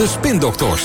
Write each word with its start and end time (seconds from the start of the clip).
De 0.00 0.06
Spindokters. 0.06 0.82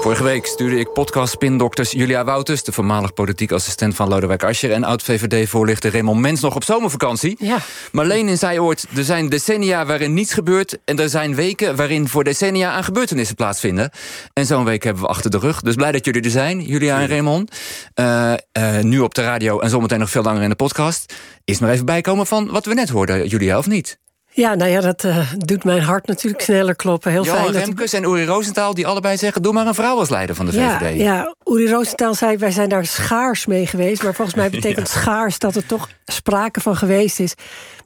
Vorige 0.00 0.22
week 0.22 0.46
stuurde 0.46 0.78
ik 0.78 0.92
podcast 0.92 1.32
spindokters 1.32 1.90
Julia 1.90 2.24
Wouters... 2.24 2.62
de 2.62 2.72
voormalig 2.72 3.12
politiek 3.12 3.52
assistent 3.52 3.94
van 3.94 4.08
Lodewijk 4.08 4.44
Asscher... 4.44 4.72
en 4.72 4.84
oud-VVD-voorlichter 4.84 5.92
Raymond 5.92 6.20
Mens 6.20 6.40
nog 6.40 6.54
op 6.54 6.64
zomervakantie. 6.64 7.36
Ja. 7.38 7.58
Marleen 7.92 8.38
zei 8.38 8.60
ooit, 8.60 8.86
er 8.96 9.04
zijn 9.04 9.28
decennia 9.28 9.86
waarin 9.86 10.14
niets 10.14 10.32
gebeurt... 10.32 10.78
en 10.84 10.98
er 10.98 11.08
zijn 11.08 11.34
weken 11.34 11.76
waarin 11.76 12.08
voor 12.08 12.24
decennia 12.24 12.72
aan 12.72 12.84
gebeurtenissen 12.84 13.36
plaatsvinden. 13.36 13.90
En 14.32 14.46
zo'n 14.46 14.64
week 14.64 14.82
hebben 14.82 15.02
we 15.02 15.08
achter 15.08 15.30
de 15.30 15.38
rug. 15.38 15.60
Dus 15.60 15.74
blij 15.74 15.92
dat 15.92 16.04
jullie 16.04 16.22
er 16.22 16.30
zijn, 16.30 16.60
Julia 16.60 17.00
en 17.00 17.08
Raymond. 17.08 17.56
Uh, 17.94 18.32
uh, 18.58 18.80
nu 18.80 19.00
op 19.00 19.14
de 19.14 19.22
radio 19.22 19.60
en 19.60 19.70
zometeen 19.70 19.98
nog 19.98 20.10
veel 20.10 20.22
langer 20.22 20.42
in 20.42 20.48
de 20.48 20.56
podcast. 20.56 21.14
Eerst 21.44 21.60
maar 21.60 21.70
even 21.70 21.86
bijkomen 21.86 22.26
van 22.26 22.50
wat 22.50 22.66
we 22.66 22.74
net 22.74 22.88
hoorden, 22.88 23.28
Julia, 23.28 23.58
of 23.58 23.66
niet? 23.66 23.98
Ja, 24.36 24.54
nou 24.54 24.70
ja, 24.70 24.80
dat 24.80 25.04
uh, 25.04 25.32
doet 25.36 25.64
mijn 25.64 25.82
hart 25.82 26.06
natuurlijk 26.06 26.42
sneller 26.42 26.76
kloppen. 26.76 27.10
Heel 27.10 27.24
Johan 27.24 27.42
fijn. 27.42 27.64
Remkes 27.64 27.92
en 27.92 28.04
Uri 28.04 28.26
Rosenthal 28.26 28.74
die 28.74 28.86
allebei 28.86 29.16
zeggen... 29.16 29.42
doe 29.42 29.52
maar 29.52 29.66
een 29.66 29.74
vrouw 29.74 29.98
als 29.98 30.08
leider 30.08 30.34
van 30.34 30.46
de 30.46 30.52
ja, 30.52 30.78
VVD. 30.78 31.00
Ja, 31.00 31.34
Uri 31.44 31.70
Rosenthal 31.70 32.14
zei, 32.14 32.36
wij 32.36 32.50
zijn 32.50 32.68
daar 32.68 32.86
schaars 32.86 33.46
mee 33.46 33.66
geweest. 33.66 34.02
Maar 34.02 34.14
volgens 34.14 34.36
mij 34.36 34.50
betekent 34.60 34.92
ja. 34.92 35.00
schaars 35.00 35.38
dat 35.38 35.54
er 35.54 35.66
toch 35.66 35.88
sprake 36.04 36.60
van 36.60 36.76
geweest 36.76 37.20
is. 37.20 37.34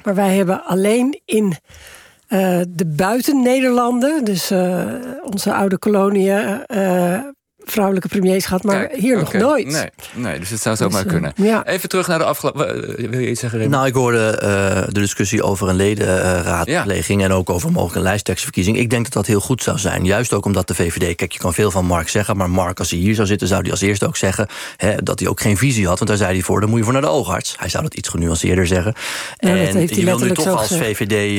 Maar 0.04 0.14
wij 0.14 0.36
hebben 0.36 0.64
alleen 0.64 1.20
in 1.24 1.56
uh, 2.28 2.60
de 2.68 2.86
buiten-Nederlanden... 2.86 4.24
dus 4.24 4.50
uh, 4.50 4.84
onze 5.22 5.54
oude 5.54 5.78
koloniën 5.78 6.64
vrouwelijke 7.64 8.08
premiers 8.08 8.44
gehad, 8.44 8.62
maar 8.62 8.86
Kijk, 8.86 9.00
hier 9.00 9.20
okay. 9.20 9.40
nog 9.40 9.48
nooit. 9.50 9.66
Nee, 9.66 9.88
nee, 10.14 10.38
dus 10.38 10.50
het 10.50 10.60
zou 10.60 10.76
zomaar 10.76 11.02
dus, 11.02 11.12
kunnen. 11.12 11.32
Ja. 11.36 11.66
Even 11.66 11.88
terug 11.88 12.06
naar 12.06 12.18
de 12.18 12.24
afgelopen... 12.24 12.96
Wil 13.10 13.20
je 13.20 13.30
iets 13.30 13.40
zeggen, 13.40 13.58
Raymond? 13.58 13.70
Nou, 13.70 13.86
ik 13.86 13.94
hoorde 13.94 14.40
uh, 14.42 14.92
de 14.92 15.00
discussie 15.00 15.42
over 15.42 15.68
een 15.68 15.74
ledenraadpleging... 15.74 17.20
Ja. 17.20 17.26
en 17.26 17.32
ook 17.32 17.50
over 17.50 17.70
mogelijk 17.70 17.96
een 17.96 18.02
lijsttrekkersverkiezing. 18.02 18.76
Ik 18.76 18.90
denk 18.90 19.04
dat 19.04 19.12
dat 19.12 19.26
heel 19.26 19.40
goed 19.40 19.62
zou 19.62 19.78
zijn. 19.78 20.04
Juist 20.04 20.32
ook 20.32 20.44
omdat 20.44 20.68
de 20.68 20.74
VVD... 20.74 21.16
Kijk, 21.16 21.32
je 21.32 21.38
kan 21.38 21.54
veel 21.54 21.70
van 21.70 21.84
Mark 21.84 22.08
zeggen... 22.08 22.36
maar 22.36 22.50
Mark, 22.50 22.78
als 22.78 22.90
hij 22.90 22.98
hier 22.98 23.14
zou 23.14 23.26
zitten, 23.26 23.48
zou 23.48 23.60
hij 23.60 23.70
als 23.70 23.80
eerste 23.80 24.06
ook 24.06 24.16
zeggen... 24.16 24.48
Hè, 24.76 24.96
dat 25.02 25.18
hij 25.18 25.28
ook 25.28 25.40
geen 25.40 25.56
visie 25.56 25.86
had, 25.86 25.98
want 25.98 26.10
daar 26.10 26.18
zei 26.18 26.32
hij 26.32 26.42
voor... 26.42 26.60
dan 26.60 26.68
moet 26.68 26.78
je 26.78 26.84
voor 26.84 26.92
naar 26.92 27.02
de 27.02 27.08
oogarts. 27.08 27.54
Hij 27.58 27.68
zou 27.68 27.82
dat 27.82 27.94
iets 27.94 28.08
genuanceerder 28.08 28.66
zeggen. 28.66 28.94
Ja, 29.36 29.48
en 29.56 29.80
je 29.80 30.04
wil 30.04 30.18
nu 30.18 30.30
toch 30.30 30.58
als 30.58 30.76
VVD, 30.76 31.12
uh, 31.12 31.36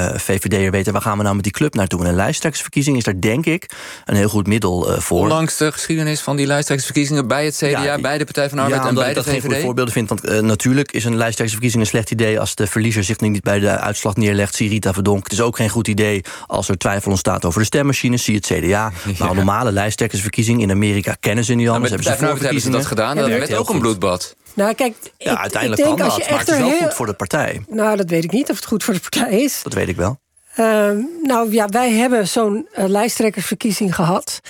uh, 0.00 0.14
VVD'er 0.16 0.70
weten... 0.70 0.92
waar 0.92 1.02
gaan 1.02 1.16
we 1.16 1.22
nou 1.22 1.34
met 1.34 1.44
die 1.44 1.52
club 1.52 1.74
naartoe? 1.74 2.00
En 2.00 2.06
een 2.06 2.14
lijsttrekkersverkiezing 2.14 2.96
is 2.96 3.04
daar, 3.04 3.20
denk 3.20 3.46
ik, 3.46 3.70
een 4.04 4.16
heel 4.16 4.28
goed 4.28 4.46
middel 4.46 5.00
voor. 5.04 5.20
Ondanks 5.20 5.56
de 5.56 5.72
geschiedenis 5.72 6.20
van 6.20 6.36
die 6.36 6.46
lijsttrekkersverkiezingen... 6.46 7.26
bij 7.26 7.44
het 7.44 7.56
CDA, 7.56 7.82
ja, 7.82 7.98
bij 7.98 8.18
de 8.18 8.24
Partij 8.24 8.48
van 8.48 8.56
de 8.56 8.62
Arbeid 8.62 8.82
ja, 8.82 8.88
en 8.88 8.94
bij 8.94 9.08
ik 9.08 9.08
de 9.08 9.14
dat 9.14 9.24
VVD? 9.24 9.32
geen 9.32 9.50
goede 9.50 9.60
voorbeelden 9.60 9.92
vind. 9.92 10.08
Want 10.08 10.28
uh, 10.28 10.38
natuurlijk 10.38 10.92
is 10.92 11.04
een 11.04 11.16
lijsttrekkersverkiezing 11.16 11.82
een 11.82 11.88
slecht 11.88 12.10
idee... 12.10 12.40
als 12.40 12.54
de 12.54 12.66
verliezer 12.66 13.04
zich 13.04 13.20
niet 13.20 13.42
bij 13.42 13.58
de 13.58 13.78
uitslag 13.78 14.16
neerlegt. 14.16 14.54
Zie 14.54 14.68
Rita 14.68 14.92
Verdonk. 14.92 15.22
Het 15.22 15.32
is 15.32 15.40
ook 15.40 15.56
geen 15.56 15.68
goed 15.68 15.88
idee 15.88 16.24
als 16.46 16.68
er 16.68 16.78
twijfel 16.78 17.10
ontstaat 17.10 17.44
over 17.44 17.60
de 17.60 17.66
stemmachines. 17.66 18.24
Zie 18.24 18.34
het 18.34 18.46
CDA. 18.46 18.92
Ja. 19.04 19.12
Maar 19.18 19.30
een 19.30 19.36
normale 19.36 19.72
lijsttrekkersverkiezing 19.72 20.60
in 20.60 20.70
Amerika 20.70 21.16
kennen 21.20 21.44
ze 21.44 21.54
niet 21.54 21.68
anders. 21.68 21.90
Nou, 21.90 22.02
hebben 22.02 22.36
ze, 22.36 22.44
hebben 22.44 22.62
ze 22.62 22.70
dat 22.70 22.86
gedaan. 22.86 23.16
Dat 23.16 23.28
werd 23.28 23.54
ook 23.54 23.68
een 23.70 23.78
bloedbad. 23.78 24.36
Nou, 24.54 24.74
kijk, 24.74 24.94
ja, 25.18 25.32
ik, 25.32 25.38
uiteindelijk 25.38 25.80
ik 25.80 25.86
denk 25.86 25.98
kan 25.98 26.06
als 26.06 26.16
dat, 26.16 26.24
je 26.24 26.30
maar 26.30 26.40
echt 26.40 26.48
het 26.48 26.58
is 26.58 26.62
wel 26.62 26.72
heel... 26.72 26.86
goed 26.86 26.94
voor 26.94 27.06
de 27.06 27.12
partij. 27.12 27.64
Nou, 27.68 27.96
dat 27.96 28.10
weet 28.10 28.24
ik 28.24 28.30
niet 28.30 28.50
of 28.50 28.56
het 28.56 28.66
goed 28.66 28.84
voor 28.84 28.94
de 28.94 29.00
partij 29.00 29.40
is. 29.40 29.60
Dat 29.62 29.74
weet 29.74 29.88
ik 29.88 29.96
wel. 29.96 30.20
Uh, 30.58 30.90
nou 31.22 31.52
ja, 31.52 31.68
wij 31.68 31.90
hebben 31.90 32.28
zo'n 32.28 32.68
uh, 32.78 32.84
lijsttrekkersverkiezing 32.88 33.94
gehad. 33.94 34.40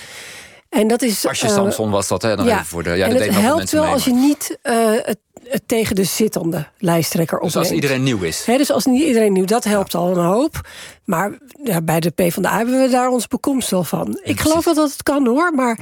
En 0.75 0.87
dat 0.87 1.01
is. 1.01 1.27
Als 1.27 1.39
je 1.39 1.47
uh, 1.47 1.53
Samson 1.53 1.89
was 1.89 2.07
dat, 2.07 2.21
hè? 2.21 2.35
Dan 2.35 2.45
ja, 2.45 2.53
even 2.53 2.65
voor 2.65 2.83
de, 2.83 2.89
ja, 2.89 3.05
en 3.07 3.13
dat 3.13 3.25
het 3.25 3.35
helpt 3.35 3.71
wel 3.71 3.83
mee, 3.83 3.93
als 3.93 4.05
je 4.05 4.13
niet 4.13 4.57
het, 4.61 5.17
het, 5.43 5.61
tegen 5.65 5.95
de 5.95 6.03
zittende 6.03 6.67
lijsttrekker 6.77 7.39
dus 7.39 7.47
opneemt. 7.47 7.65
als 7.67 7.75
iedereen 7.75 8.03
nieuw 8.03 8.21
is. 8.21 8.45
He, 8.45 8.57
dus 8.57 8.71
als 8.71 8.85
niet 8.85 9.03
iedereen 9.03 9.33
nieuw, 9.33 9.45
dat 9.45 9.63
helpt 9.63 9.91
ja. 9.91 9.99
al 9.99 10.17
een 10.17 10.25
hoop. 10.25 10.67
Maar 11.05 11.37
ja, 11.63 11.81
bij 11.81 11.99
de 11.99 12.09
PvdA 12.09 12.57
hebben 12.57 12.81
we 12.81 12.89
daar 12.89 13.09
onze 13.09 13.27
bekomst 13.27 13.71
van. 13.81 14.17
Ja, 14.23 14.29
ik 14.29 14.39
geloof 14.39 14.65
wel 14.65 14.73
dat 14.73 14.91
het 14.91 15.03
kan 15.03 15.27
hoor, 15.27 15.53
maar 15.53 15.79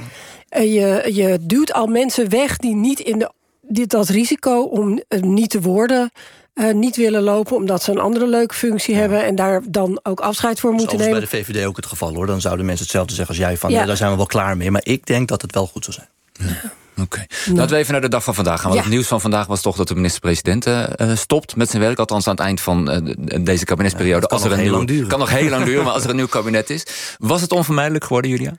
je, 0.48 1.10
je 1.12 1.38
duwt 1.40 1.72
al 1.72 1.86
mensen 1.86 2.30
weg 2.30 2.56
die 2.56 2.74
niet 2.74 3.00
in 3.00 3.18
de, 3.18 3.32
dit, 3.60 3.90
dat 3.90 4.08
risico 4.08 4.62
om 4.62 5.02
niet 5.20 5.50
te 5.50 5.60
worden. 5.60 6.10
Uh, 6.54 6.72
niet 6.72 6.96
willen 6.96 7.22
lopen 7.22 7.56
omdat 7.56 7.82
ze 7.82 7.90
een 7.90 7.98
andere 7.98 8.26
leuke 8.26 8.54
functie 8.54 8.94
ja. 8.94 9.00
hebben... 9.00 9.24
en 9.24 9.34
daar 9.34 9.62
dan 9.68 10.00
ook 10.02 10.20
afscheid 10.20 10.60
voor 10.60 10.72
moeten 10.72 10.98
nemen. 10.98 11.14
Dat 11.14 11.22
is 11.22 11.30
bij 11.30 11.40
de 11.40 11.52
VVD 11.52 11.66
ook 11.66 11.76
het 11.76 11.86
geval, 11.86 12.14
hoor. 12.14 12.26
Dan 12.26 12.40
zouden 12.40 12.66
mensen 12.66 12.84
hetzelfde 12.84 13.14
zeggen 13.14 13.34
als 13.34 13.44
jij 13.44 13.56
van... 13.56 13.70
Ja. 13.70 13.86
Daar 13.86 13.96
zijn 13.96 14.10
we 14.10 14.16
wel 14.16 14.26
klaar 14.26 14.56
mee. 14.56 14.70
Maar 14.70 14.84
ik 14.84 15.06
denk 15.06 15.28
dat 15.28 15.42
het 15.42 15.54
wel 15.54 15.66
goed 15.66 15.84
zou 15.84 15.96
zijn. 15.96 16.08
Ja. 16.32 16.72
Oké. 16.96 17.02
Okay. 17.02 17.26
Nou. 17.44 17.58
Laten 17.58 17.72
we 17.72 17.80
even 17.80 17.92
naar 17.92 18.00
de 18.00 18.08
dag 18.08 18.24
van 18.24 18.34
vandaag 18.34 18.60
gaan. 18.60 18.70
Want 18.70 18.82
het 18.82 18.92
nieuws 18.92 19.06
van 19.06 19.20
vandaag 19.20 19.46
was 19.46 19.60
toch 19.60 19.76
dat 19.76 19.88
de 19.88 19.94
minister-president 19.94 20.66
uh, 20.66 20.86
stopt 21.14 21.56
met 21.56 21.70
zijn 21.70 21.82
werk. 21.82 21.98
Althans 21.98 22.26
aan 22.26 22.34
het 22.34 22.44
eind 22.44 22.60
van 22.60 23.06
uh, 23.06 23.14
deze 23.44 23.64
kabinetsperiode. 23.64 24.26
kan 24.26 24.38
als 24.38 24.42
er 24.42 24.48
nog 24.48 24.58
een 24.58 24.64
heel 24.64 24.72
nieuw, 24.72 24.78
lang 24.78 24.90
duren. 24.90 25.08
Kan 25.08 25.18
nog 25.18 25.30
heel 25.30 25.48
lang 25.48 25.64
duren, 25.64 25.84
maar 25.84 25.92
als 25.92 26.04
er 26.04 26.10
een 26.10 26.16
nieuw 26.16 26.26
kabinet 26.26 26.70
is. 26.70 26.86
Was 27.18 27.40
het 27.40 27.52
onvermijdelijk 27.52 28.04
geworden, 28.04 28.30
Julia? 28.30 28.52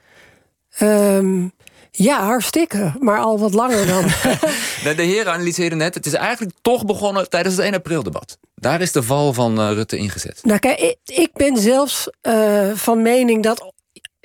Um, 0.81 1.51
ja, 1.95 2.23
hartstikke. 2.23 2.93
Maar 2.99 3.19
al 3.19 3.39
wat 3.39 3.53
langer 3.53 3.87
dan. 3.87 4.03
de 4.95 5.03
heren 5.03 5.33
analyseerden 5.33 5.77
net. 5.77 5.93
Het 5.93 6.05
is 6.05 6.13
eigenlijk 6.13 6.55
toch 6.61 6.85
begonnen 6.85 7.29
tijdens 7.29 7.55
het 7.55 7.65
1 7.65 7.73
april 7.73 8.03
debat. 8.03 8.37
Daar 8.55 8.81
is 8.81 8.91
de 8.91 9.03
val 9.03 9.33
van 9.33 9.59
uh, 9.59 9.71
Rutte 9.71 9.97
ingezet. 9.97 10.39
Nou 10.43 10.59
kijk, 10.59 10.79
ik, 10.79 10.97
ik 11.05 11.29
ben 11.33 11.57
zelfs 11.57 12.09
uh, 12.23 12.71
van 12.73 13.01
mening 13.01 13.43
dat 13.43 13.73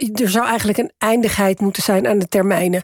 er 0.09 0.31
zou 0.31 0.47
eigenlijk 0.47 0.79
een 0.79 0.93
eindigheid 0.99 1.61
moeten 1.61 1.83
zijn 1.83 2.09
aan 2.09 2.19
de 2.19 2.29
termijnen. 2.29 2.83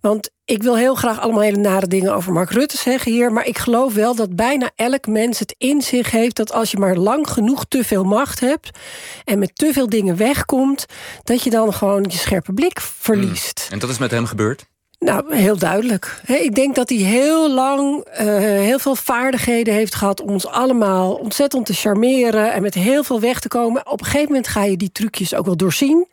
Want 0.00 0.30
ik 0.44 0.62
wil 0.62 0.76
heel 0.76 0.94
graag 0.94 1.20
allemaal 1.20 1.40
hele 1.40 1.60
nare 1.60 1.86
dingen 1.86 2.14
over 2.14 2.32
Mark 2.32 2.50
Rutte 2.50 2.76
zeggen 2.76 3.12
hier. 3.12 3.32
Maar 3.32 3.46
ik 3.46 3.58
geloof 3.58 3.94
wel 3.94 4.14
dat 4.14 4.36
bijna 4.36 4.70
elk 4.74 5.06
mens 5.06 5.38
het 5.38 5.54
in 5.58 5.82
zich 5.82 6.10
heeft... 6.10 6.36
dat 6.36 6.52
als 6.52 6.70
je 6.70 6.78
maar 6.78 6.96
lang 6.96 7.30
genoeg 7.30 7.64
te 7.64 7.84
veel 7.84 8.04
macht 8.04 8.40
hebt... 8.40 8.78
en 9.24 9.38
met 9.38 9.50
te 9.54 9.72
veel 9.72 9.88
dingen 9.88 10.16
wegkomt... 10.16 10.86
dat 11.24 11.42
je 11.42 11.50
dan 11.50 11.74
gewoon 11.74 12.04
je 12.08 12.18
scherpe 12.18 12.52
blik 12.52 12.80
verliest. 12.80 13.64
Mm. 13.66 13.72
En 13.72 13.78
dat 13.78 13.90
is 13.90 13.98
met 13.98 14.10
hem 14.10 14.26
gebeurd? 14.26 14.66
Nou, 14.98 15.36
heel 15.36 15.58
duidelijk. 15.58 16.20
Ik 16.26 16.54
denk 16.54 16.74
dat 16.74 16.88
hij 16.88 16.98
heel 16.98 17.50
lang 17.50 18.06
uh, 18.10 18.16
heel 18.40 18.78
veel 18.78 18.94
vaardigheden 18.94 19.74
heeft 19.74 19.94
gehad... 19.94 20.20
om 20.20 20.30
ons 20.30 20.46
allemaal 20.46 21.14
ontzettend 21.14 21.66
te 21.66 21.72
charmeren... 21.72 22.52
en 22.52 22.62
met 22.62 22.74
heel 22.74 23.04
veel 23.04 23.20
weg 23.20 23.40
te 23.40 23.48
komen. 23.48 23.86
Op 23.86 24.00
een 24.00 24.06
gegeven 24.06 24.26
moment 24.26 24.48
ga 24.48 24.64
je 24.64 24.76
die 24.76 24.92
trucjes 24.92 25.34
ook 25.34 25.46
wel 25.46 25.56
doorzien. 25.56 26.06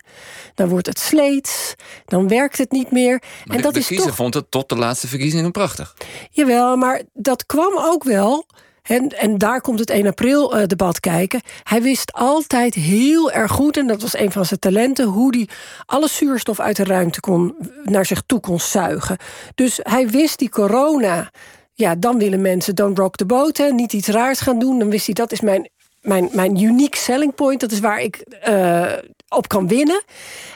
Dan 0.54 0.68
wordt 0.68 0.86
het 0.86 0.98
sleets, 0.98 1.74
dan 2.04 2.28
werkt 2.28 2.58
het 2.58 2.72
niet 2.72 2.90
meer. 2.90 3.22
Maar 3.44 3.56
en 3.56 3.56
de, 3.56 3.62
dat 3.62 3.72
de 3.72 3.78
is 3.78 3.86
kiezer 3.86 4.06
toch... 4.06 4.14
vond 4.14 4.34
het 4.34 4.50
tot 4.50 4.68
de 4.68 4.76
laatste 4.76 5.08
verkiezingen 5.08 5.52
prachtig. 5.52 5.96
Jawel, 6.30 6.76
maar 6.76 7.02
dat 7.12 7.46
kwam 7.46 7.72
ook 7.76 8.04
wel... 8.04 8.46
En, 8.86 9.08
en 9.08 9.38
daar 9.38 9.60
komt 9.60 9.78
het 9.78 9.90
1 9.90 10.06
april 10.06 10.56
uh, 10.56 10.66
debat 10.66 11.00
kijken. 11.00 11.40
Hij 11.62 11.82
wist 11.82 12.12
altijd 12.12 12.74
heel 12.74 13.32
erg 13.32 13.52
goed, 13.52 13.76
en 13.76 13.86
dat 13.86 14.02
was 14.02 14.16
een 14.16 14.32
van 14.32 14.44
zijn 14.44 14.60
talenten... 14.60 15.04
hoe 15.04 15.36
hij 15.36 15.48
alle 15.86 16.08
zuurstof 16.08 16.60
uit 16.60 16.76
de 16.76 16.84
ruimte 16.84 17.20
kon, 17.20 17.54
naar 17.84 18.06
zich 18.06 18.22
toe 18.26 18.40
kon 18.40 18.60
zuigen. 18.60 19.16
Dus 19.54 19.80
hij 19.82 20.08
wist 20.08 20.38
die 20.38 20.50
corona... 20.50 21.30
Ja, 21.78 21.94
dan 21.94 22.18
willen 22.18 22.40
mensen 22.40 22.74
don't 22.74 22.98
rock 22.98 23.16
the 23.16 23.26
boat, 23.26 23.56
hè, 23.56 23.70
niet 23.70 23.92
iets 23.92 24.08
raars 24.08 24.40
gaan 24.40 24.58
doen. 24.58 24.78
Dan 24.78 24.90
wist 24.90 25.06
hij, 25.06 25.14
dat 25.14 25.32
is 25.32 25.40
mijn, 25.40 25.70
mijn, 26.00 26.28
mijn 26.32 26.62
unique 26.62 26.98
selling 26.98 27.34
point. 27.34 27.60
Dat 27.60 27.72
is 27.72 27.80
waar 27.80 28.00
ik 28.00 28.24
uh, 28.48 28.92
op 29.28 29.48
kan 29.48 29.68
winnen. 29.68 30.02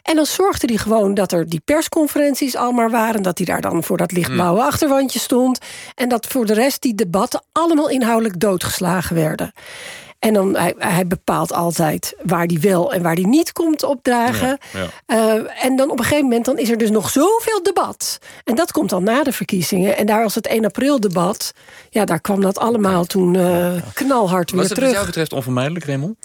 En 0.03 0.17
dan 0.17 0.27
zorgde 0.27 0.67
hij 0.67 0.77
gewoon 0.77 1.15
dat 1.15 1.33
er 1.33 1.49
die 1.49 1.63
persconferenties 1.65 2.57
al 2.57 2.73
maar 2.73 2.91
waren. 2.91 3.23
Dat 3.23 3.39
hij 3.39 3.47
daar 3.47 3.61
dan 3.61 3.85
voor 3.85 3.97
dat 3.97 4.13
lichtblauwe 4.13 4.61
mm. 4.61 4.67
achterwandje 4.67 5.19
stond. 5.19 5.59
En 5.95 6.09
dat 6.09 6.27
voor 6.27 6.47
de 6.47 6.55
rest 6.55 6.83
die 6.83 6.95
debatten 6.95 7.43
allemaal 7.53 7.89
inhoudelijk 7.89 8.41
doodgeslagen 8.41 9.17
werden. 9.17 9.53
En 10.21 10.35
dan, 10.35 10.57
hij, 10.57 10.75
hij 10.79 11.07
bepaalt 11.07 11.53
altijd 11.53 12.15
waar 12.23 12.47
die 12.47 12.61
wel 12.61 12.93
en 12.93 13.03
waar 13.03 13.15
die 13.15 13.27
niet 13.27 13.53
komt 13.53 13.83
opdagen. 13.83 14.59
Ja, 14.73 14.87
ja. 15.07 15.37
Uh, 15.37 15.65
en 15.65 15.77
dan 15.77 15.91
op 15.91 15.99
een 15.99 16.05
gegeven 16.05 16.25
moment 16.25 16.45
dan 16.45 16.59
is 16.59 16.71
er 16.71 16.79
dus 16.79 16.91
nog 16.91 17.11
zoveel 17.11 17.63
debat. 17.63 18.19
En 18.45 18.55
dat 18.55 18.73
komt 18.73 18.91
dan 18.91 19.05
na 19.05 19.23
de 19.23 19.33
verkiezingen. 19.33 19.97
En 19.97 20.07
daar 20.07 20.23
was 20.23 20.35
het 20.35 20.47
1 20.47 20.65
april 20.65 21.01
debat. 21.01 21.53
Ja, 21.91 22.05
daar 22.05 22.21
kwam 22.21 22.41
dat 22.41 22.59
allemaal 22.59 23.05
toen 23.05 23.35
uh, 23.35 23.73
knalhard 23.95 24.51
weer 24.51 24.61
was 24.61 24.69
het 24.69 24.79
terug. 24.79 24.89
wat 24.89 24.99
jou 24.99 25.07
betreft 25.07 25.33
onvermijdelijk, 25.33 25.85
Raymond? 25.85 26.17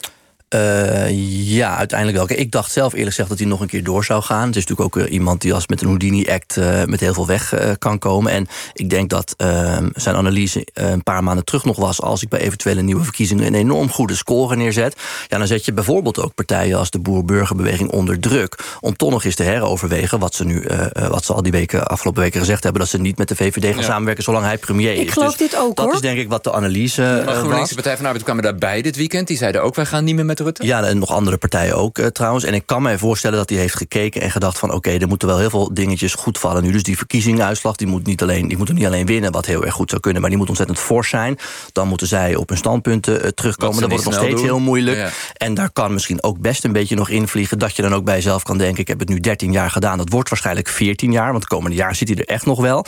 Uh, 0.55 1.09
ja, 1.55 1.77
uiteindelijk 1.77 2.17
wel. 2.17 2.39
Ik 2.39 2.51
dacht 2.51 2.71
zelf 2.71 2.91
eerlijk 2.91 3.09
gezegd 3.09 3.29
dat 3.29 3.39
hij 3.39 3.47
nog 3.47 3.61
een 3.61 3.67
keer 3.67 3.83
door 3.83 4.05
zou 4.05 4.23
gaan. 4.23 4.47
Het 4.47 4.55
is 4.55 4.65
natuurlijk 4.65 4.95
ook 4.95 5.03
uh, 5.03 5.11
iemand 5.11 5.41
die 5.41 5.53
als 5.53 5.67
met 5.67 5.81
een 5.81 5.87
Houdini-act 5.87 6.55
uh, 6.57 6.83
met 6.83 6.99
heel 6.99 7.13
veel 7.13 7.27
weg 7.27 7.53
kan 7.79 7.99
komen. 7.99 8.31
En 8.31 8.47
ik 8.73 8.89
denk 8.89 9.09
dat 9.09 9.33
ehm, 9.37 9.89
zijn 9.93 10.15
analyse 10.15 10.67
een 10.73 11.03
paar 11.03 11.23
maanden 11.23 11.45
terug 11.45 11.65
nog 11.65 11.77
was... 11.77 12.01
als 12.01 12.21
ik 12.21 12.29
bij 12.29 12.39
eventuele 12.39 12.81
nieuwe 12.81 13.03
verkiezingen 13.03 13.45
een 13.45 13.55
enorm 13.55 13.89
goede 13.89 14.15
score 14.15 14.55
neerzet... 14.55 14.95
ja, 15.27 15.37
dan 15.37 15.47
zet 15.47 15.65
je 15.65 15.73
bijvoorbeeld 15.73 16.19
ook 16.19 16.35
partijen 16.35 16.77
als 16.77 16.89
de 16.89 16.99
Boer-Burgerbeweging 16.99 17.91
onder 17.91 18.19
druk... 18.19 18.77
om 18.81 18.95
toch 18.95 19.09
nog 19.09 19.23
eens 19.23 19.35
te 19.35 19.43
heroverwegen 19.43 20.19
wat 20.19 20.35
ze 20.35 20.45
nu, 20.45 20.67
wat 21.09 21.25
ze 21.25 21.33
al 21.33 21.41
die 21.41 21.51
weken, 21.51 21.87
afgelopen 21.87 22.21
weken 22.21 22.39
gezegd 22.39 22.63
hebben... 22.63 22.81
dat 22.81 22.89
ze 22.89 22.97
niet 22.97 23.17
met 23.17 23.27
de 23.27 23.35
VVD 23.35 23.65
gaan 23.65 23.75
ja. 23.75 23.83
samenwerken 23.83 24.23
zolang 24.23 24.45
hij 24.45 24.57
premier 24.57 24.93
is. 24.93 24.99
Ik 24.99 25.11
geloof 25.11 25.35
dus 25.35 25.49
dit 25.49 25.59
ook, 25.59 25.75
dat 25.75 25.85
hoor. 25.85 25.93
is 25.93 26.01
denk 26.01 26.17
ik 26.17 26.29
wat 26.29 26.43
de 26.43 26.53
analyse 26.53 27.01
maar 27.01 27.33
GroenLinks 27.33 27.59
was. 27.59 27.69
de 27.69 27.75
Partij 27.75 27.93
van 27.93 28.01
de 28.01 28.07
Arbeid 28.07 28.23
kwamen 28.23 28.43
daarbij 28.43 28.81
dit 28.81 28.95
weekend. 28.95 29.27
Die 29.27 29.37
zeiden 29.37 29.63
ook, 29.63 29.75
wij 29.75 29.85
gaan 29.85 30.03
niet 30.03 30.15
meer 30.15 30.25
met 30.25 30.37
de 30.37 30.43
Rutte? 30.45 30.65
Ja, 30.65 30.83
en 30.83 30.99
nog 30.99 31.11
andere 31.11 31.37
partijen 31.37 31.75
ook 31.75 31.97
uh, 31.97 32.05
trouwens. 32.05 32.43
En 32.43 32.53
ik 32.53 32.65
kan 32.65 32.81
mij 32.81 32.97
voorstellen 32.97 33.37
dat 33.37 33.49
hij 33.49 33.59
heeft 33.59 33.75
gekeken 33.75 34.21
en 34.21 34.31
gedacht 34.31 34.57
van... 34.57 34.71
oké, 34.71 34.91
er 34.91 35.07
moeten 35.07 35.27
wel 35.27 35.39
heel 35.39 35.49
veel 35.49 35.73
dingetjes 35.73 36.13
goed 36.13 36.37
vallen 36.37 36.63
nu. 36.63 36.71
Dus 36.71 36.83
die 36.83 36.97
verkiezingsuitslag, 36.97 37.75
die 37.75 37.87
moet 37.87 38.05
niet 38.05 38.21
alleen, 38.21 38.47
die 38.47 38.57
moeten 38.57 38.75
niet 38.75 38.85
alleen 38.85 39.05
winnen... 39.05 39.31
wat 39.31 39.45
heel 39.45 39.65
erg 39.65 39.73
goed 39.73 39.89
zou 39.89 40.01
kunnen, 40.01 40.21
maar 40.21 40.29
die 40.29 40.39
moet 40.39 40.47
ontzettend 40.47 40.79
fors 40.79 41.09
zijn. 41.09 41.37
Dan 41.71 41.87
moeten 41.87 42.07
zij 42.07 42.35
op 42.35 42.49
hun 42.49 42.57
standpunten 42.57 43.13
uh, 43.25 43.27
terugkomen. 43.27 43.79
Dan 43.79 43.89
wordt 43.89 44.05
het 44.05 44.13
nog 44.13 44.23
steeds 44.23 44.41
heel 44.41 44.59
moeilijk. 44.59 45.11
En 45.33 45.53
daar 45.53 45.71
kan 45.71 45.93
misschien 45.93 46.23
ook 46.23 46.39
best 46.39 46.63
een 46.63 46.71
beetje 46.71 46.95
nog 46.95 47.09
invliegen... 47.09 47.59
dat 47.59 47.75
je 47.75 47.81
dan 47.81 47.93
ook 47.93 48.03
bij 48.05 48.15
jezelf 48.15 48.43
kan 48.43 48.57
denken... 48.57 48.81
ik 48.81 48.87
heb 48.87 48.99
het 48.99 49.09
nu 49.09 49.19
13 49.19 49.51
jaar 49.51 49.71
gedaan, 49.71 49.97
dat 49.97 50.09
wordt 50.09 50.29
waarschijnlijk 50.29 50.67
14 50.67 51.11
jaar... 51.11 51.31
want 51.31 51.43
het 51.43 51.47
komende 51.53 51.75
jaar 51.75 51.95
zit 51.95 52.07
hij 52.07 52.17
er 52.17 52.25
echt 52.25 52.45
nog 52.45 52.61
wel. 52.61 52.85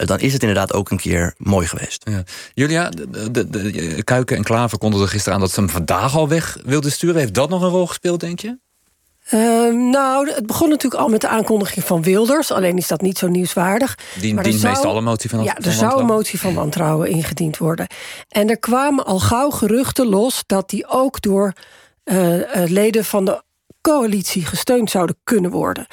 Uh, 0.00 0.06
dan 0.06 0.18
is 0.18 0.32
het 0.32 0.40
inderdaad 0.40 0.72
ook 0.72 0.90
een 0.90 0.98
keer 0.98 1.34
mooi 1.36 1.66
geweest. 1.66 2.02
Ja. 2.10 2.22
Julia, 2.54 2.88
de, 2.88 3.30
de, 3.30 3.50
de, 3.50 4.02
Kuiken 4.04 4.36
en 4.36 4.42
Klaver 4.42 4.78
konden 4.78 5.00
er 5.00 5.08
gisteren 5.08 5.34
aan... 5.34 5.40
dat 5.40 5.50
ze 5.50 5.60
hem 5.60 5.68
vandaag 5.68 6.16
al 6.16 6.28
weg 6.28 6.58
wilden 6.64 6.92
Heeft 7.00 7.34
dat 7.34 7.48
nog 7.48 7.62
een 7.62 7.68
rol 7.68 7.86
gespeeld, 7.86 8.20
denk 8.20 8.40
je? 8.40 8.58
Uh, 9.30 9.90
nou, 9.90 10.30
het 10.30 10.46
begon 10.46 10.68
natuurlijk 10.68 11.02
al 11.02 11.08
met 11.08 11.20
de 11.20 11.28
aankondiging 11.28 11.84
van 11.84 12.02
Wilders. 12.02 12.50
Alleen 12.50 12.76
is 12.76 12.88
dat 12.88 13.00
niet 13.00 13.18
zo 13.18 13.28
nieuwswaardig. 13.28 13.98
Die 14.20 14.34
maar 14.34 14.44
dient 14.44 14.62
meestal 14.62 14.96
een 14.96 15.04
motie 15.04 15.30
van 15.30 15.42
Ja, 15.42 15.56
er 15.56 15.72
zou 15.72 16.00
een 16.00 16.06
motie 16.06 16.40
van 16.40 16.54
wantrouwen 16.54 17.08
ingediend 17.08 17.58
worden. 17.58 17.86
En 18.28 18.50
er 18.50 18.58
kwamen 18.58 19.06
al 19.06 19.18
gauw 19.18 19.50
geruchten 19.50 20.06
los... 20.06 20.42
dat 20.46 20.70
die 20.70 20.88
ook 20.88 21.20
door 21.20 21.52
uh, 22.04 22.42
leden 22.66 23.04
van 23.04 23.24
de 23.24 23.42
coalitie 23.80 24.44
gesteund 24.44 24.90
zouden 24.90 25.16
kunnen 25.24 25.50
worden. 25.50 25.86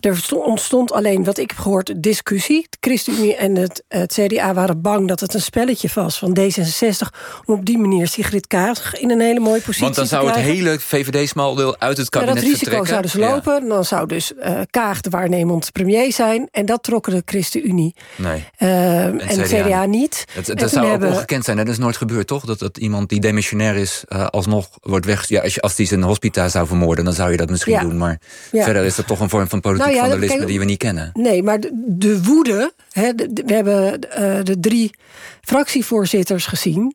Er 0.00 0.24
ontstond 0.34 0.92
alleen, 0.92 1.24
wat 1.24 1.38
ik 1.38 1.50
heb 1.50 1.58
gehoord, 1.58 2.02
discussie. 2.02 2.66
De 2.70 2.76
ChristenUnie 2.80 3.36
en 3.36 3.56
het, 3.56 3.84
het, 3.88 4.12
CDA 4.12 4.54
waren 4.54 4.80
bang 4.80 5.08
dat 5.08 5.20
het 5.20 5.34
een 5.34 5.40
spelletje 5.40 5.88
was 5.94 6.18
van 6.18 6.38
D66... 6.38 7.18
om 7.44 7.54
op 7.54 7.64
die 7.64 7.78
manier 7.78 8.08
Sigrid 8.08 8.46
Kaag 8.46 8.94
in 8.94 9.10
een 9.10 9.20
hele 9.20 9.40
mooie 9.40 9.60
positie 9.60 9.82
Want 9.82 9.94
dan 9.94 10.06
zou 10.06 10.26
het 10.26 10.36
hele 10.36 10.80
VVD-smaldeel 10.80 11.78
uit 11.78 11.96
het 11.96 12.08
kabinet 12.08 12.34
ja, 12.34 12.40
dat 12.40 12.50
risico 12.50 12.84
zouden 12.84 13.10
ze 13.10 13.18
lopen. 13.18 13.62
Ja. 13.62 13.68
Dan 13.68 13.84
zou 13.84 14.06
dus 14.06 14.32
uh, 14.32 14.60
Kaag 14.70 15.00
de 15.00 15.10
waarnemend 15.10 15.72
premier 15.72 16.12
zijn. 16.12 16.48
En 16.50 16.66
dat 16.66 16.82
trokken 16.82 17.12
de 17.12 17.22
ChristenUnie. 17.24 17.94
Nee. 18.16 18.44
Uh, 18.58 19.04
en, 19.04 19.20
en 19.20 19.38
het 19.38 19.48
CDA 19.48 19.84
niet. 19.84 20.24
Het, 20.32 20.46
het, 20.46 20.58
dat 20.58 20.70
zou 20.70 20.86
hebben... 20.86 21.08
ook 21.08 21.14
ongekend 21.14 21.44
zijn. 21.44 21.56
Dat 21.56 21.68
is 21.68 21.78
nooit 21.78 21.96
gebeurd, 21.96 22.26
toch? 22.26 22.44
Dat, 22.44 22.58
dat 22.58 22.76
iemand 22.76 23.08
die 23.08 23.20
demissionair 23.20 23.76
is 23.76 24.04
uh, 24.08 24.26
alsnog 24.26 24.68
wordt 24.80 25.06
weg... 25.06 25.28
Ja, 25.28 25.42
als, 25.42 25.54
je, 25.54 25.60
als 25.60 25.74
die 25.74 25.86
zijn 25.86 26.02
hospita 26.02 26.48
zou 26.48 26.66
vermoorden, 26.66 27.04
dan 27.04 27.14
zou 27.14 27.23
je 27.30 27.36
dat 27.36 27.50
misschien 27.50 27.72
ja. 27.72 27.80
doen. 27.80 27.96
Maar 27.96 28.18
verder 28.52 28.84
is 28.84 28.94
dat 28.94 29.06
toch 29.06 29.20
een 29.20 29.28
vorm 29.28 29.48
van 29.48 29.60
politiek 29.60 29.86
nou 29.86 29.98
vandalisme 29.98 30.36
kijk, 30.36 30.48
die 30.48 30.58
we 30.58 30.64
niet 30.64 30.78
kennen. 30.78 31.10
Nee, 31.12 31.42
maar 31.42 31.60
de, 31.60 31.70
de 31.74 32.22
woede... 32.22 32.72
Hè, 32.90 33.14
de, 33.14 33.42
we 33.46 33.54
hebben 33.54 34.00
uh, 34.08 34.38
de 34.42 34.60
drie 34.60 34.94
fractievoorzitters 35.40 36.46
gezien... 36.46 36.94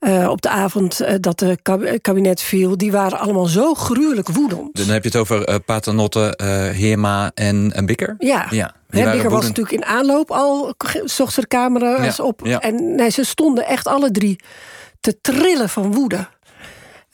Uh, 0.00 0.28
op 0.30 0.42
de 0.42 0.48
avond 0.48 1.00
uh, 1.00 1.14
dat 1.20 1.38
de 1.38 1.58
kabinet 2.00 2.42
viel... 2.42 2.76
die 2.76 2.92
waren 2.92 3.18
allemaal 3.18 3.46
zo 3.46 3.74
gruwelijk 3.74 4.28
woedend. 4.28 4.76
Dan 4.76 4.88
heb 4.88 5.02
je 5.02 5.08
het 5.08 5.18
over 5.18 5.48
uh, 5.48 5.54
Paternotte, 5.64 6.34
Heerma 6.74 7.30
en, 7.34 7.72
en 7.74 7.86
Bikker? 7.86 8.14
Ja, 8.18 8.46
ja 8.50 8.74
Hè, 8.88 9.10
Bikker 9.10 9.30
was 9.30 9.46
natuurlijk 9.46 9.76
in 9.76 9.84
aanloop 9.84 10.30
al... 10.30 10.74
zocht 11.04 11.32
ze 11.32 11.40
de 11.40 11.46
camera's 11.46 12.16
ja, 12.16 12.24
op. 12.24 12.40
Ja. 12.44 12.60
En 12.60 12.94
nee, 12.94 13.10
ze 13.10 13.24
stonden 13.24 13.66
echt 13.66 13.86
alle 13.86 14.10
drie 14.10 14.40
te 15.00 15.20
trillen 15.20 15.68
van 15.68 15.92
woede. 15.92 16.28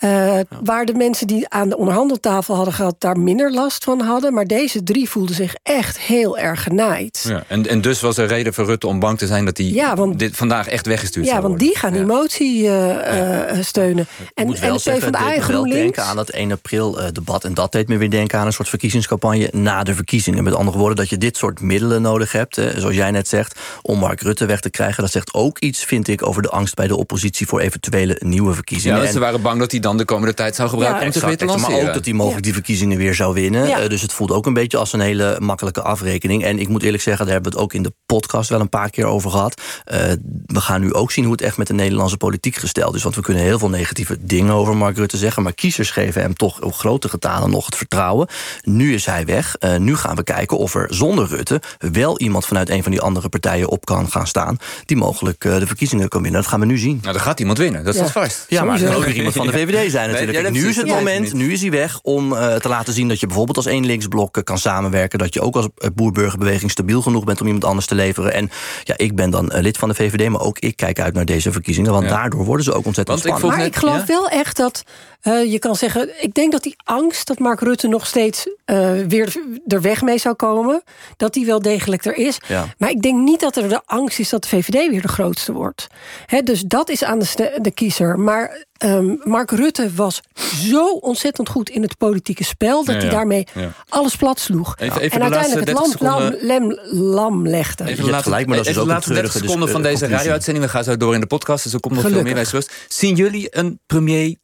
Uh, 0.01 0.39
waar 0.63 0.85
de 0.85 0.95
mensen 0.95 1.27
die 1.27 1.49
aan 1.49 1.69
de 1.69 1.77
onderhandeltafel 1.77 2.55
hadden 2.55 2.75
gehad... 2.75 2.95
daar 2.99 3.19
minder 3.19 3.53
last 3.53 3.85
van 3.85 4.01
hadden. 4.01 4.35
Maar 4.35 4.45
deze 4.45 4.83
drie 4.83 5.09
voelden 5.09 5.35
zich 5.35 5.55
echt 5.63 5.99
heel 5.99 6.39
erg 6.39 6.63
genaaid. 6.63 7.25
Ja, 7.29 7.45
en, 7.47 7.69
en 7.69 7.81
dus 7.81 8.01
was 8.01 8.17
er 8.17 8.27
reden 8.27 8.55
voor 8.55 8.65
Rutte 8.65 8.87
om 8.87 9.01
bang 9.01 9.19
te 9.19 9.27
zijn... 9.27 9.45
dat 9.45 9.57
hij 9.57 9.67
ja, 9.67 9.97
want, 9.97 10.19
dit 10.19 10.37
vandaag 10.37 10.69
echt 10.69 10.87
weggestuurd 10.87 11.27
ja, 11.27 11.31
zou 11.31 11.43
worden. 11.43 11.67
Ja, 11.67 11.73
want 11.73 11.83
die 11.83 11.99
gaan 11.99 12.07
die 12.07 12.17
motie 12.17 12.63
uh, 12.63 13.57
uh, 13.57 13.63
steunen. 13.65 14.07
En, 14.35 14.47
moet 14.47 14.59
wel 14.59 14.73
en 14.73 14.81
zeggen, 14.81 15.03
van 15.03 15.13
de 15.13 15.47
wel 15.47 15.65
denken 15.65 16.05
aan 16.05 16.17
dat 16.17 16.29
1 16.29 16.53
april 16.53 16.99
debat. 17.13 17.45
En 17.45 17.55
dat 17.55 17.73
deed 17.73 17.89
me 17.89 17.97
weer 17.97 18.11
denken 18.11 18.39
aan 18.39 18.47
een 18.47 18.53
soort 18.53 18.69
verkiezingscampagne... 18.69 19.49
na 19.53 19.83
de 19.83 19.95
verkiezingen. 19.95 20.45
Met 20.45 20.55
andere 20.55 20.79
woorden, 20.79 20.97
dat 20.97 21.09
je 21.09 21.19
dit 21.19 21.37
soort 21.37 21.61
middelen 21.61 22.03
nodig 22.03 22.33
hebt... 22.33 22.55
zoals 22.77 22.95
jij 22.95 23.11
net 23.11 23.29
zegt, 23.29 23.61
om 23.83 23.99
Mark 23.99 24.21
Rutte 24.21 24.47
weg 24.47 24.61
te 24.61 24.71
krijgen. 24.71 25.03
Dat 25.03 25.13
zegt 25.13 25.35
ook 25.35 25.59
iets, 25.59 25.85
vind 25.85 26.09
ik, 26.09 26.27
over 26.27 26.43
de 26.43 26.51
angst 26.51 26.75
bij 26.75 26.87
de 26.87 26.97
oppositie... 26.97 27.47
voor 27.47 27.61
eventuele 27.61 28.21
nieuwe 28.25 28.55
verkiezingen. 28.55 29.03
Ja, 29.03 29.11
ze 29.11 29.19
waren 29.19 29.43
bang 29.43 29.59
dat 29.59 29.71
hij 29.71 29.81
dan 29.85 29.97
de 29.97 30.05
komende 30.05 30.35
tijd 30.35 30.55
zou 30.55 30.69
gebruiken 30.69 31.01
ja, 31.01 31.07
om 31.07 31.13
te 31.13 31.27
weer 31.27 31.37
te 31.37 31.45
Maar 31.45 31.73
ook 31.73 31.95
dat 31.95 32.05
hij 32.05 32.15
mogelijk 32.15 32.45
die 32.45 32.53
verkiezingen 32.53 32.99
weer 32.99 33.15
zou 33.15 33.35
winnen. 33.35 33.67
Ja. 33.67 33.83
Uh, 33.83 33.89
dus 33.89 34.03
het 34.03 34.13
voelt 34.13 34.31
ook 34.31 34.47
een 34.47 34.53
beetje 34.53 34.79
als 34.79 34.93
een 34.93 35.01
hele 35.01 35.37
makkelijke 35.41 35.83
afrekening. 35.83 36.45
En 36.45 36.59
ik 36.59 36.69
moet 36.69 36.83
eerlijk 36.83 37.03
zeggen, 37.03 37.25
daar 37.25 37.35
hebben 37.35 37.53
we 37.53 37.59
het 37.59 37.67
ook 37.67 37.75
in 37.75 37.83
de 37.83 37.93
podcast 38.07 38.49
wel 38.51 38.61
een 38.61 38.69
paar 38.69 38.91
keer 38.91 39.05
over 39.05 39.31
gehad. 39.31 39.61
Uh, 39.61 39.99
we 40.47 40.61
gaan 40.61 40.81
nu 40.81 40.93
ook 40.93 41.11
zien 41.11 41.25
hoe 41.25 41.33
het 41.33 41.43
echt 41.43 41.57
met 41.57 41.67
de 41.67 41.73
Nederlandse 41.73 42.17
politiek 42.17 42.57
gesteld 42.57 42.95
is. 42.95 43.03
Want 43.03 43.15
we 43.15 43.23
kunnen 43.23 43.43
heel 43.43 43.59
veel 43.59 43.69
negatieve 43.69 44.17
dingen 44.21 44.53
over 44.53 44.77
Mark 44.77 44.97
Rutte 44.97 45.17
zeggen. 45.17 45.43
Maar 45.43 45.53
kiezers 45.55 45.91
geven 45.91 46.21
hem 46.21 46.35
toch 46.35 46.63
op 46.63 46.75
grote 46.75 47.09
getalen 47.09 47.51
nog 47.51 47.67
het 47.67 47.77
vertrouwen. 47.77 48.29
Nu 48.63 48.95
is 48.95 49.07
hij 49.07 49.25
weg. 49.25 49.57
Uh, 49.61 49.77
nu 49.77 49.97
gaan 49.97 50.17
we 50.17 50.23
kijken 50.23 50.59
of 50.59 50.75
er 50.75 50.87
zonder 50.91 51.27
Rutte 51.27 51.61
wel 51.79 52.19
iemand 52.19 52.47
vanuit 52.47 52.71
een 52.71 52.83
van 52.83 52.93
die 52.93 53.01
andere 53.01 53.29
partijen 53.29 53.69
op 53.69 53.85
kan 53.85 54.11
gaan 54.11 54.27
staan. 54.27 54.57
Die 54.85 54.97
mogelijk 54.97 55.41
de 55.41 55.67
verkiezingen 55.67 56.09
kan 56.09 56.23
winnen. 56.23 56.41
Dat 56.41 56.51
gaan 56.51 56.61
we 56.61 56.67
nu 56.67 56.79
zien. 56.79 56.99
Nou, 57.03 57.13
dan 57.13 57.23
gaat 57.23 57.41
iemand 57.41 57.59
winnen. 57.59 57.85
Dat 57.85 57.95
is 57.95 58.01
ja. 58.01 58.07
vast. 58.07 58.45
Ja, 58.49 58.65
maar 58.65 58.83
er 58.83 58.97
ook 58.97 59.05
weer 59.05 59.15
iemand 59.15 59.35
van 59.35 59.47
de 59.47 59.53
VVD 59.53 59.73
zijn 59.91 60.11
natuurlijk. 60.11 60.43
Nee, 60.43 60.63
nu 60.63 60.69
is 60.69 60.77
het 60.77 60.87
moment, 60.87 61.33
nu 61.33 61.53
is 61.53 61.61
hij 61.61 61.71
weg 61.71 62.01
om 62.03 62.33
uh, 62.33 62.55
te 62.55 62.69
laten 62.69 62.93
zien 62.93 63.09
dat 63.09 63.21
je 63.21 63.27
bijvoorbeeld 63.27 63.57
als 63.57 63.67
één 63.67 63.87
linksblok 63.87 64.41
kan 64.45 64.59
samenwerken. 64.59 65.19
Dat 65.19 65.35
je 65.35 65.41
ook 65.41 65.57
als 65.57 65.69
boerburgerbeweging 65.95 66.71
stabiel 66.71 67.03
genoeg 67.03 67.25
bent 67.25 67.41
om 67.41 67.47
iemand 67.47 67.65
anders 67.65 67.87
te 67.87 67.95
leveren. 67.95 68.33
En 68.33 68.51
ja, 68.83 68.95
ik 68.97 69.15
ben 69.15 69.31
dan 69.31 69.53
lid 69.55 69.77
van 69.77 69.89
de 69.89 69.95
VVD, 69.95 70.29
maar 70.29 70.41
ook 70.41 70.59
ik 70.59 70.77
kijk 70.77 71.01
uit 71.01 71.15
naar 71.15 71.25
deze 71.25 71.53
verkiezingen. 71.53 71.93
Want 71.93 72.05
ja. 72.05 72.11
daardoor 72.11 72.45
worden 72.45 72.65
ze 72.65 72.73
ook 72.73 72.87
ontzettend 72.87 73.23
want 73.23 73.37
spannend. 73.37 73.53
Ik 73.53 73.59
maar 73.59 73.67
ik 73.67 73.77
geloof 73.77 74.09
ja? 74.09 74.21
wel 74.21 74.29
echt 74.29 74.57
dat 74.57 74.85
uh, 75.25 75.53
je 75.53 75.59
kan 75.59 75.77
zeggen, 75.77 76.23
ik 76.23 76.35
denk 76.35 76.53
dat 76.53 76.63
die 76.63 76.77
angst 76.85 77.27
dat 77.27 77.39
Mark 77.39 77.61
Rutte 77.61 77.89
nog 77.89 78.07
steeds 78.07 78.49
uh, 78.67 78.93
weer 79.09 79.35
er 79.67 79.81
weg 79.81 80.03
mee 80.03 80.19
zou 80.19 80.35
komen, 80.35 80.83
dat 81.17 81.33
die 81.33 81.47
wel 81.47 81.63
degelijk 81.63 82.05
er 82.05 82.17
is. 82.17 82.39
Ja. 82.49 82.67
Maar 82.79 82.91
ik 82.91 83.03
denk 83.03 83.19
niet 83.19 83.41
dat 83.41 83.57
er 83.57 83.69
de 83.69 83.81
angst 83.87 84.19
is 84.19 84.29
dat 84.29 84.43
de 84.43 84.49
VVD 84.49 84.91
weer 84.91 85.03
de 85.03 85.09
grootste 85.09 85.53
wordt. 85.53 85.87
He, 86.27 86.43
dus 86.43 86.63
dat 86.63 86.89
is 86.89 87.05
aan 87.05 87.19
de, 87.19 87.59
de 87.63 87.71
kiezer. 87.71 88.19
Maar 88.19 88.65
um, 88.85 89.21
Mark 89.23 89.51
Rutte 89.51 89.91
was 89.95 90.21
zo 90.69 90.87
ontzettend 90.89 91.49
goed 91.49 91.71
in 91.71 91.83
het 91.83 91.99
politieke 91.99 92.45
spel... 92.45 92.85
dat 92.85 92.95
ja, 92.95 93.01
hij 93.01 93.11
daarmee 93.11 93.47
alles 93.89 94.17
plat 94.17 94.41
sloeg. 94.41 94.75
Even, 94.79 95.01
even 95.01 95.21
en 95.21 95.23
uiteindelijk 95.23 95.69
het 95.69 95.79
land 95.79 96.01
lam, 96.01 96.79
lam 96.91 97.49
legde. 97.49 97.85
Even, 97.85 98.11
laat, 98.11 98.23
gelijk, 98.23 98.47
maar 98.47 98.57
dat 98.57 98.67
is 98.67 98.79
ook 98.79 98.87
de 98.87 98.93
laatste 98.93 99.13
30 99.13 99.33
seconden 99.33 99.69
van 99.69 99.83
deze 99.83 100.07
radio-uitzending. 100.07 100.65
We 100.65 100.71
gaan 100.71 100.85
zo 100.85 100.97
door 100.97 101.15
in 101.15 101.21
de 101.21 101.27
podcast, 101.27 101.65
dus 101.65 101.73
er 101.73 101.81
komt 101.81 101.95
nog 101.95 102.03
Gelukkig. 102.03 102.27
veel 102.27 102.37
meer 102.37 102.51
bij 102.51 102.61
rust. 102.61 102.73
Zien 102.89 103.15
jullie 103.15 103.47
een 103.51 103.81
premier 103.87 104.37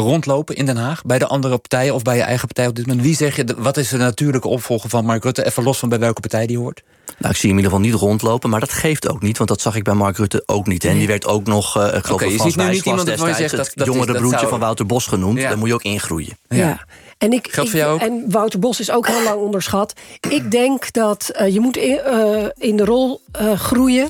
rondlopen 0.00 0.56
in 0.56 0.66
Den 0.66 0.76
Haag... 0.76 1.02
bij 1.02 1.18
de 1.18 1.26
andere 1.26 1.58
partijen 1.58 1.94
of 1.94 2.02
bij 2.02 2.16
je 2.16 2.22
eigen 2.22 2.46
partij 2.46 2.66
op 2.66 2.74
dit 2.74 2.86
moment? 2.86 3.04
Wie 3.06 3.16
zeg 3.16 3.36
je, 3.36 3.44
wat 3.56 3.76
is 3.76 3.88
de 3.88 3.96
natuurlijke 3.96 4.48
opvolger 4.48 4.90
van 4.90 5.04
Mark 5.04 5.24
Rutte? 5.24 5.46
Even 5.46 5.62
los 5.62 5.78
van 5.78 5.88
bij 5.88 5.98
welke 5.98 6.20
partij 6.20 6.46
die 6.46 6.58
hoort? 6.58 6.82
Nou, 7.18 7.32
ik 7.32 7.36
zie 7.40 7.48
hem 7.50 7.58
in 7.58 7.64
ieder 7.64 7.78
geval 7.78 7.80
niet 7.80 7.94
rondlopen, 8.00 8.50
maar 8.50 8.60
dat 8.60 8.72
geeft 8.72 9.08
ook 9.08 9.22
niet. 9.22 9.36
Want 9.36 9.48
dat 9.48 9.60
zag 9.60 9.76
ik 9.76 9.84
bij 9.84 9.94
Mark 9.94 10.16
Rutte 10.16 10.42
ook 10.46 10.66
niet. 10.66 10.84
En 10.84 10.98
die 10.98 11.06
werd 11.06 11.26
ook 11.26 11.46
nog, 11.46 11.76
uh, 11.76 11.84
ik 11.84 11.90
geloof 11.90 12.20
okay, 12.20 12.32
je 12.32 12.40
ziet 12.40 12.56
nu 12.56 12.68
niet 12.68 12.84
iemand 12.84 13.06
dat 13.06 13.36
zegt, 13.36 13.56
dat, 13.56 13.70
dat 13.74 13.86
jongere 13.86 14.12
broertje 14.12 14.38
zou... 14.38 14.50
van 14.50 14.58
Wouter 14.58 14.86
Bos 14.86 15.06
genoemd. 15.06 15.38
Ja. 15.38 15.48
Daar 15.48 15.58
moet 15.58 15.68
je 15.68 15.74
ook 15.74 15.82
ingroeien. 15.82 16.36
Ja. 16.48 16.56
ja. 16.56 16.84
En, 17.18 17.32
ik, 17.32 17.48
Geldt 17.50 17.70
voor 17.70 17.78
jou 17.78 17.94
ook? 17.94 18.00
en 18.00 18.24
Wouter 18.28 18.58
Bos 18.58 18.80
is 18.80 18.90
ook 18.90 19.06
heel 19.06 19.22
lang 19.22 19.40
onderschat. 19.40 19.92
Ik 20.28 20.50
denk 20.50 20.92
dat 20.92 21.30
uh, 21.40 21.52
je 21.54 21.60
moet 21.60 21.76
in, 21.76 22.00
uh, 22.06 22.44
in 22.54 22.76
de 22.76 22.84
rol 22.84 23.20
uh, 23.40 23.52
groeien. 23.52 24.08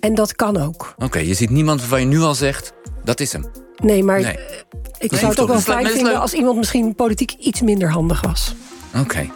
En 0.00 0.14
dat 0.14 0.36
kan 0.36 0.56
ook. 0.56 0.92
Oké, 0.96 1.04
okay, 1.04 1.26
je 1.26 1.34
ziet 1.34 1.50
niemand 1.50 1.80
waarvan 1.80 2.00
je 2.00 2.06
nu 2.06 2.20
al 2.20 2.34
zegt, 2.34 2.72
dat 3.04 3.20
is 3.20 3.32
hem. 3.32 3.50
Nee, 3.82 4.04
maar 4.04 4.20
nee. 4.20 4.38
Ik 5.02 5.10
nee, 5.10 5.20
zou 5.20 5.32
het 5.32 5.40
ook 5.40 5.48
wel 5.48 5.60
fijn 5.60 5.86
vinden... 5.86 6.20
als 6.20 6.32
iemand 6.32 6.56
misschien 6.56 6.94
politiek 6.94 7.32
iets 7.38 7.60
minder 7.60 7.90
handig 7.90 8.20
was. 8.20 8.54
Oké. 8.94 9.00
Okay. 9.00 9.30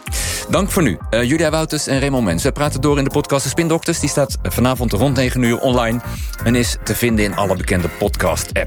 Dank 0.49 0.71
voor 0.71 0.83
nu. 0.83 0.97
Uh, 1.11 1.23
Julia 1.23 1.49
Wouters 1.49 1.87
en 1.87 1.99
Raymond 1.99 2.23
Mens. 2.23 2.43
We 2.43 2.51
praten 2.51 2.81
door 2.81 2.97
in 2.97 3.03
de 3.03 3.09
podcast 3.09 3.43
De 3.43 3.49
Spindokters. 3.49 3.99
Die 3.99 4.09
staat 4.09 4.37
vanavond 4.43 4.93
rond 4.93 5.15
9 5.15 5.41
uur 5.41 5.59
online... 5.59 5.99
en 6.43 6.55
is 6.55 6.77
te 6.83 6.95
vinden 6.95 7.25
in 7.25 7.35
alle 7.35 7.55
bekende 7.55 7.89
podcast-apps. 7.99 8.65